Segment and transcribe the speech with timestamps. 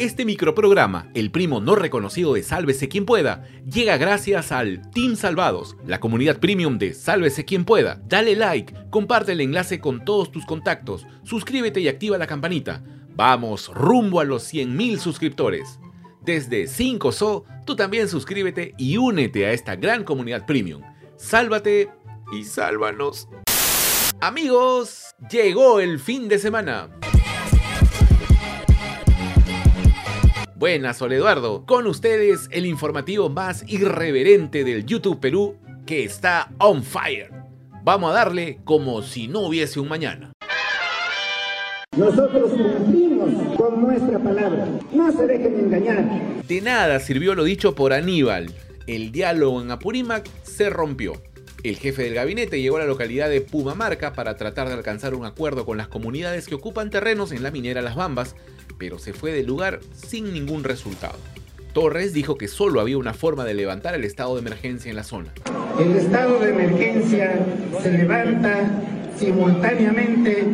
[0.00, 5.76] Este microprograma, el primo no reconocido de Sálvese quien pueda, llega gracias al Team Salvados,
[5.84, 8.00] la comunidad premium de Sálvese quien pueda.
[8.06, 12.82] Dale like, comparte el enlace con todos tus contactos, suscríbete y activa la campanita.
[13.14, 15.78] Vamos rumbo a los 100.000 suscriptores.
[16.22, 20.80] Desde 5SO, tú también suscríbete y únete a esta gran comunidad premium.
[21.18, 21.90] Sálvate
[22.32, 23.28] y sálvanos.
[24.22, 26.88] Amigos, llegó el fin de semana.
[30.60, 31.64] Buenas, Sol Eduardo.
[31.64, 37.30] Con ustedes el informativo más irreverente del YouTube Perú que está on fire.
[37.82, 40.32] Vamos a darle como si no hubiese un mañana.
[41.96, 44.68] Nosotros cumplimos con nuestra palabra.
[44.92, 46.44] No se dejen engañar.
[46.46, 48.52] De nada sirvió lo dicho por Aníbal.
[48.86, 51.14] El diálogo en Apurímac se rompió.
[51.62, 55.26] El jefe del gabinete llegó a la localidad de Pumamarca para tratar de alcanzar un
[55.26, 58.34] acuerdo con las comunidades que ocupan terrenos en la minera Las Bambas
[58.80, 61.18] pero se fue del lugar sin ningún resultado.
[61.74, 65.04] Torres dijo que solo había una forma de levantar el estado de emergencia en la
[65.04, 65.32] zona.
[65.78, 67.38] El estado de emergencia
[67.80, 68.70] se levanta
[69.16, 70.46] simultáneamente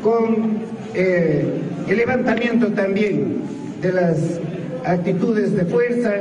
[0.00, 0.60] con
[0.94, 3.42] eh, el levantamiento también
[3.82, 4.40] de las
[4.84, 6.20] actitudes de fuerza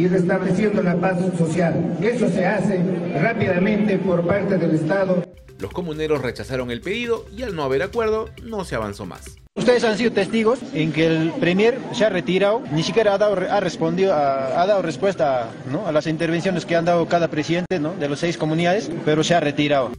[0.00, 1.98] y restableciendo la paz social.
[2.00, 2.80] Eso se hace
[3.20, 5.22] rápidamente por parte del Estado.
[5.58, 9.36] Los comuneros rechazaron el pedido y al no haber acuerdo no se avanzó más.
[9.54, 13.36] Ustedes han sido testigos en que el Premier se ha retirado, ni siquiera ha dado,
[13.50, 15.50] ha respondido, ha, dado respuesta
[15.84, 19.40] a las intervenciones que han dado cada presidente de las seis comunidades, pero se ha
[19.40, 19.90] retirado.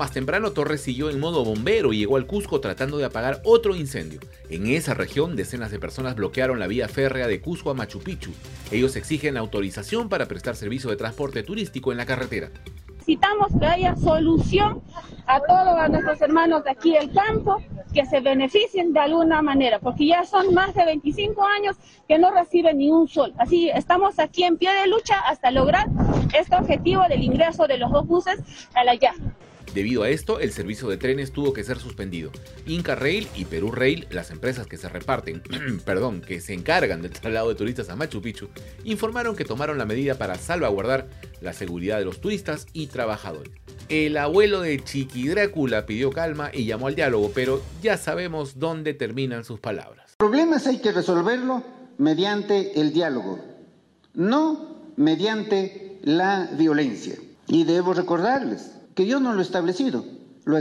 [0.00, 3.76] Más temprano Torres siguió en modo bombero y llegó al Cusco tratando de apagar otro
[3.76, 4.18] incendio.
[4.48, 8.30] En esa región decenas de personas bloquearon la vía férrea de Cusco a Machu Picchu.
[8.70, 12.50] Ellos exigen autorización para prestar servicio de transporte turístico en la carretera
[13.10, 14.82] necesitamos que haya solución
[15.26, 17.56] a todos nuestros hermanos de aquí del campo,
[17.92, 22.30] que se beneficien de alguna manera, porque ya son más de 25 años que no
[22.30, 23.34] reciben ni un sol.
[23.38, 25.88] Así estamos aquí en pie de lucha hasta lograr
[26.38, 28.40] este objetivo del ingreso de los dos buses
[28.74, 29.12] a la ya.
[29.74, 32.32] Debido a esto, el servicio de trenes tuvo que ser suspendido.
[32.66, 35.42] Inca Rail y Perú Rail, las empresas que se reparten,
[35.84, 38.48] perdón, que se encargan del traslado de turistas a Machu Picchu,
[38.82, 41.08] informaron que tomaron la medida para salvaguardar
[41.40, 43.52] la seguridad de los turistas y trabajadores.
[43.88, 48.94] El abuelo de Chiqui Drácula pidió calma y llamó al diálogo, pero ya sabemos dónde
[48.94, 50.14] terminan sus palabras.
[50.16, 51.62] Problemas hay que resolverlo
[51.98, 53.38] mediante el diálogo,
[54.14, 57.14] no mediante la violencia.
[57.46, 60.04] Y debo recordarles que yo no lo he establecido,
[60.44, 60.56] lo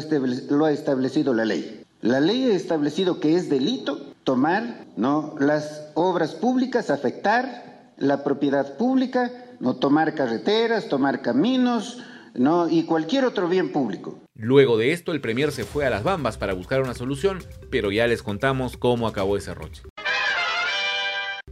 [0.66, 1.84] ha, establecido la ley.
[2.02, 5.36] La ley ha establecido que es delito tomar ¿no?
[5.40, 11.98] las obras públicas, afectar la propiedad pública, no tomar carreteras, tomar caminos,
[12.34, 12.70] ¿no?
[12.70, 14.20] y cualquier otro bien público.
[14.36, 17.92] Luego de esto, el Premier se fue a las Bambas para buscar una solución, pero
[17.92, 19.84] ya les contamos cómo acabó ese roche.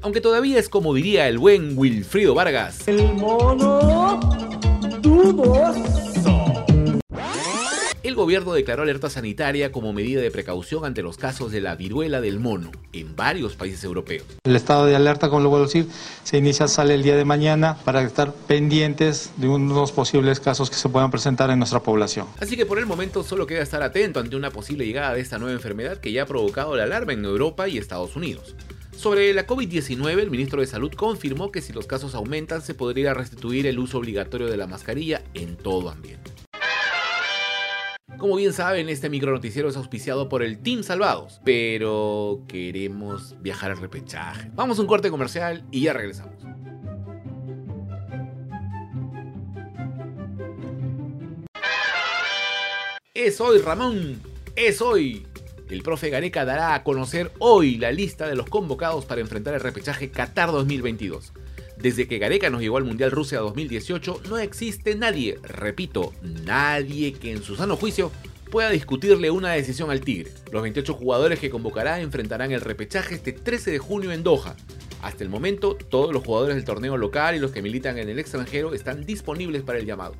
[0.01, 2.87] Aunque todavía es como diría el buen Wilfrido Vargas.
[2.87, 4.19] El mono
[5.03, 5.96] el
[8.17, 12.39] gobierno declaró alerta sanitaria como medida de precaución ante los casos de la viruela del
[12.39, 14.25] mono en varios países europeos.
[14.43, 15.87] El estado de alerta, como lo vuelvo a decir,
[16.23, 20.75] se inicia, sale el día de mañana para estar pendientes de unos posibles casos que
[20.75, 22.27] se puedan presentar en nuestra población.
[22.41, 25.37] Así que por el momento solo queda estar atento ante una posible llegada de esta
[25.37, 28.55] nueva enfermedad que ya ha provocado la alarma en Europa y Estados Unidos.
[28.97, 33.13] Sobre la COVID-19, el ministro de Salud confirmó que si los casos aumentan se podría
[33.13, 36.36] restituir el uso obligatorio de la mascarilla en todo ambiente.
[38.17, 43.69] Como bien saben, este micro noticiero es auspiciado por el Team Salvados, pero queremos viajar
[43.69, 44.49] al repechaje.
[44.55, 46.33] Vamos a un corte comercial y ya regresamos.
[53.13, 54.19] Es hoy, Ramón.
[54.55, 55.27] Es hoy.
[55.69, 59.59] El profe Gareca dará a conocer hoy la lista de los convocados para enfrentar el
[59.59, 61.33] repechaje Qatar 2022.
[61.79, 66.11] Desde que Gareca nos llegó al Mundial Rusia 2018, no existe nadie, repito,
[66.43, 68.11] nadie que en su sano juicio
[68.49, 70.31] pueda discutirle una decisión al Tigre.
[70.51, 74.55] Los 28 jugadores que convocará enfrentarán el repechaje este 13 de junio en Doha.
[75.03, 78.17] Hasta el momento, todos los jugadores del torneo local y los que militan en el
[78.17, 80.15] extranjero están disponibles para el llamado.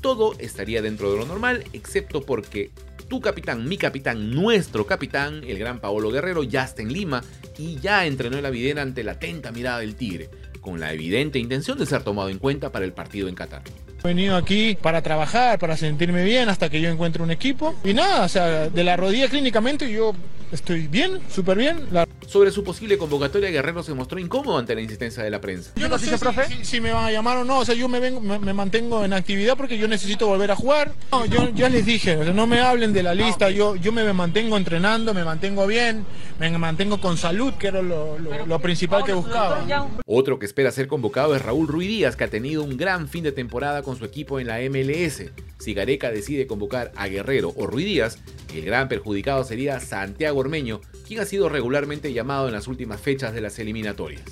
[0.00, 2.70] Todo estaría dentro de lo normal, excepto porque
[3.08, 7.22] tu capitán, mi capitán, nuestro capitán, el gran Paolo Guerrero, ya está en Lima
[7.58, 10.30] y ya entrenó en la videna ante la atenta mirada del Tigre
[10.66, 13.62] con la evidente intención de ser tomado en cuenta para el partido en Qatar.
[14.06, 17.74] He venido aquí para trabajar, para sentirme bien hasta que yo encuentre un equipo.
[17.82, 20.12] Y nada, o sea, de la rodilla clínicamente yo
[20.52, 21.88] estoy bien, súper bien.
[22.28, 25.72] Sobre su posible convocatoria, Guerrero se mostró incómodo ante la insistencia de la prensa.
[25.76, 27.88] Yo no sé si, si- si me van a llamar o no, o sea, yo
[27.88, 30.92] me, vengo- me, me mantengo en actividad porque yo necesito volver a jugar.
[31.10, 33.90] No, yo ya les dije, o sea, no me hablen de la lista, yo, yo
[33.90, 36.04] me mantengo entrenando, me mantengo bien,
[36.38, 39.64] me mantengo con salud, que era lo, lo- lo principal que buscaba.
[40.06, 43.24] Otro que espera ser convocado es Raúl Ruiz Díaz, que ha tenido un gran fin
[43.24, 45.24] de temporada con su equipo en la MLS.
[45.58, 48.18] Si Gareca decide convocar a Guerrero o Ruiz Díaz,
[48.54, 53.34] el gran perjudicado sería Santiago Ormeño, quien ha sido regularmente llamado en las últimas fechas
[53.34, 54.22] de las eliminatorias.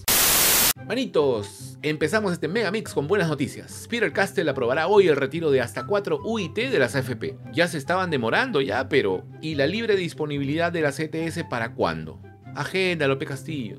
[0.87, 3.87] Manitos, empezamos este Megamix con buenas noticias.
[3.88, 7.37] Peter Castell aprobará hoy el retiro de hasta 4 UIT de las AFP.
[7.52, 12.20] Ya se estaban demorando ya, pero ¿y la libre disponibilidad de la CTS para cuándo?
[12.55, 13.78] Agenda, López Castillo.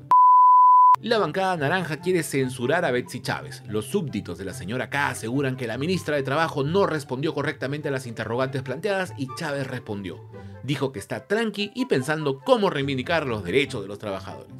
[1.02, 3.62] La bancada naranja quiere censurar a Betsy Chávez.
[3.68, 7.88] Los súbditos de la señora K aseguran que la ministra de Trabajo no respondió correctamente
[7.88, 10.18] a las interrogantes planteadas y Chávez respondió.
[10.62, 14.54] Dijo que está tranqui y pensando cómo reivindicar los derechos de los trabajadores.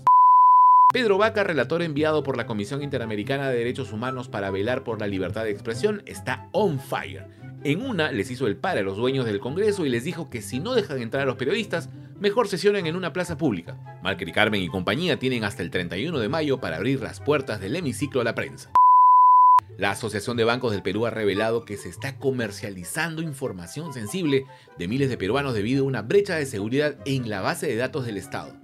[0.93, 5.07] Pedro Vaca, relator enviado por la Comisión Interamericana de Derechos Humanos para velar por la
[5.07, 7.27] libertad de expresión, está on fire.
[7.65, 10.43] En una les hizo el par a los dueños del Congreso y les dijo que
[10.43, 11.89] si no dejan entrar a los periodistas,
[12.21, 13.79] mejor sesionen en una plaza pública.
[14.03, 17.77] Malcri Carmen y compañía tienen hasta el 31 de mayo para abrir las puertas del
[17.77, 18.73] hemiciclo a la prensa.
[19.79, 24.47] La Asociación de Bancos del Perú ha revelado que se está comercializando información sensible
[24.79, 28.07] de miles de peruanos debido a una brecha de seguridad en la base de datos
[28.07, 28.55] del Estado.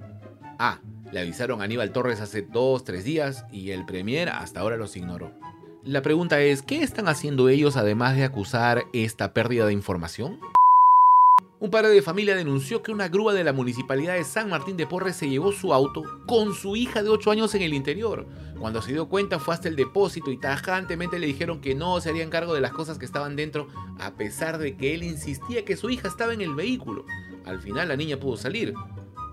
[0.59, 0.81] Ah,
[1.13, 4.97] le avisaron a Aníbal Torres hace dos, tres días y el Premier hasta ahora los
[4.97, 5.33] ignoró.
[5.85, 10.41] La pregunta es, ¿qué están haciendo ellos además de acusar esta pérdida de información?
[11.63, 14.85] Un padre de familia denunció que una grúa de la municipalidad de San Martín de
[14.85, 18.27] Porres se llevó su auto con su hija de 8 años en el interior.
[18.59, 22.11] Cuando se dio cuenta fue hasta el depósito y tajantemente le dijeron que no se
[22.11, 23.69] harían cargo de las cosas que estaban dentro,
[24.01, 27.05] a pesar de que él insistía que su hija estaba en el vehículo.
[27.45, 28.75] Al final la niña pudo salir.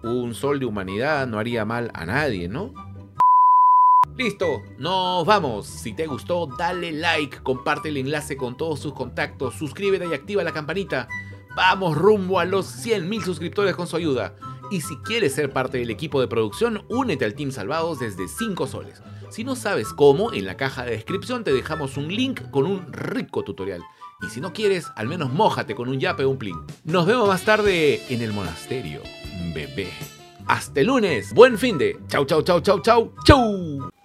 [0.04, 2.72] Un sol de humanidad no haría mal a nadie, ¿no?
[4.16, 5.66] Listo, nos vamos.
[5.66, 10.44] Si te gustó, dale like, comparte el enlace con todos tus contactos, suscríbete y activa
[10.44, 11.08] la campanita.
[11.56, 14.36] Vamos rumbo a los 100.000 suscriptores con su ayuda.
[14.72, 18.68] Y si quieres ser parte del equipo de producción, únete al Team Salvados desde 5
[18.68, 19.02] soles.
[19.30, 22.92] Si no sabes cómo, en la caja de descripción te dejamos un link con un
[22.92, 23.82] rico tutorial.
[24.22, 26.58] Y si no quieres, al menos mójate con un yape o un plin.
[26.84, 29.02] Nos vemos más tarde en el monasterio,
[29.54, 29.90] bebé.
[30.48, 32.00] Hasta el lunes, buen fin de.
[32.08, 33.99] Chau, chau, chau, chau, chau, chau.